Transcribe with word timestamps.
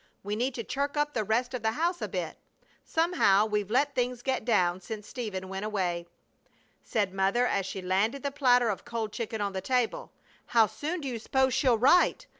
We 0.23 0.35
need 0.35 0.55
to 0.55 0.63
chirk 0.63 0.97
up 0.97 1.13
the 1.13 1.23
rest 1.23 1.53
of 1.53 1.61
the 1.61 1.73
house 1.73 2.01
a 2.01 2.07
bit. 2.07 2.35
Somehow 2.83 3.45
we've 3.45 3.69
let 3.69 3.93
things 3.93 4.23
get 4.23 4.43
down 4.43 4.81
since 4.81 5.07
Stephen 5.07 5.47
went 5.47 5.63
away." 5.63 6.07
Said 6.81 7.13
Mother, 7.13 7.45
as 7.45 7.67
she 7.67 7.83
landed 7.83 8.23
the 8.23 8.31
platter 8.31 8.69
of 8.69 8.83
cold 8.83 9.13
chicken 9.13 9.41
on 9.41 9.53
the 9.53 9.61
table, 9.61 10.11
"How 10.47 10.65
soon 10.65 11.01
do 11.01 11.07
you 11.07 11.19
s'pose 11.19 11.53
she'll 11.53 11.77
write? 11.77 12.25